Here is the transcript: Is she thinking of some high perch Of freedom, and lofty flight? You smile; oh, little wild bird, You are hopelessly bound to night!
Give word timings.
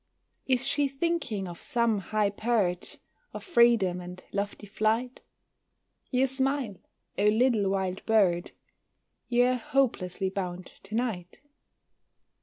Is 0.47 0.65
she 0.65 0.87
thinking 0.87 1.47
of 1.47 1.61
some 1.61 1.99
high 1.99 2.31
perch 2.31 2.97
Of 3.35 3.43
freedom, 3.43 4.01
and 4.01 4.23
lofty 4.33 4.65
flight? 4.65 5.21
You 6.09 6.25
smile; 6.25 6.77
oh, 7.19 7.25
little 7.25 7.69
wild 7.69 8.03
bird, 8.07 8.49
You 9.29 9.43
are 9.43 9.53
hopelessly 9.57 10.31
bound 10.31 10.65
to 10.65 10.95
night! 10.95 11.41